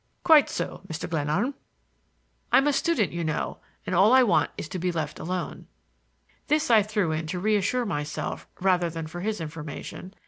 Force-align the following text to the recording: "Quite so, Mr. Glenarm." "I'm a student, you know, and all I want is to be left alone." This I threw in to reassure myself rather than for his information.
"Quite 0.23 0.49
so, 0.49 0.81
Mr. 0.87 1.07
Glenarm." 1.07 1.53
"I'm 2.51 2.65
a 2.65 2.73
student, 2.73 3.11
you 3.11 3.23
know, 3.23 3.59
and 3.85 3.93
all 3.95 4.11
I 4.13 4.23
want 4.23 4.49
is 4.57 4.67
to 4.69 4.79
be 4.79 4.91
left 4.91 5.19
alone." 5.19 5.67
This 6.47 6.71
I 6.71 6.81
threw 6.81 7.11
in 7.11 7.27
to 7.27 7.37
reassure 7.39 7.85
myself 7.85 8.47
rather 8.59 8.89
than 8.89 9.05
for 9.05 9.21
his 9.21 9.39
information. 9.39 10.15